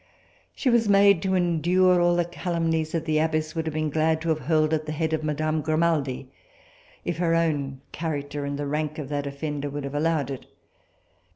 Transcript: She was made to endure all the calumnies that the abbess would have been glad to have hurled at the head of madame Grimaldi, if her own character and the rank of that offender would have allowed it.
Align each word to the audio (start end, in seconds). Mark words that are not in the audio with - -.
She 0.55 0.71
was 0.71 0.89
made 0.89 1.21
to 1.21 1.35
endure 1.35 2.01
all 2.01 2.15
the 2.15 2.25
calumnies 2.25 2.91
that 2.93 3.05
the 3.05 3.19
abbess 3.19 3.53
would 3.53 3.67
have 3.67 3.75
been 3.75 3.91
glad 3.91 4.19
to 4.21 4.29
have 4.29 4.39
hurled 4.39 4.73
at 4.73 4.87
the 4.87 4.91
head 4.91 5.13
of 5.13 5.23
madame 5.23 5.61
Grimaldi, 5.61 6.27
if 7.05 7.19
her 7.19 7.35
own 7.35 7.81
character 7.91 8.43
and 8.43 8.57
the 8.57 8.65
rank 8.65 8.97
of 8.97 9.09
that 9.09 9.27
offender 9.27 9.69
would 9.69 9.83
have 9.83 9.93
allowed 9.93 10.31
it. 10.31 10.47